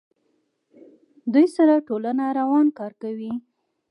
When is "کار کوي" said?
2.77-3.33